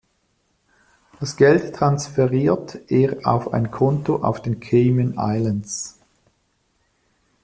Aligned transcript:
Das 1.19 1.35
Geld 1.35 1.75
transferiert 1.75 2.89
er 2.89 3.19
auf 3.23 3.53
ein 3.53 3.69
Konto 3.69 4.15
auf 4.23 4.41
den 4.41 4.59
Cayman 4.59 5.13
Islands. 5.15 5.99